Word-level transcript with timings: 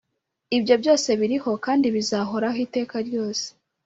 Ibyo 0.57 0.75
byose 0.81 1.09
biriho 1.19 1.51
kandi 1.65 1.85
bizahoraho 1.95 2.57
iteka 2.65 2.95
ryose, 3.07 3.45